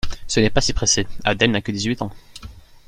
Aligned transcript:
Ce 0.25 0.39
n’est 0.39 0.49
pas 0.49 0.61
si 0.61 0.73
pressé, 0.73 1.05
Adèle 1.25 1.51
n’a 1.51 1.61
pas 1.61 1.71
dix-huit 1.71 2.01
ans. 2.01 2.09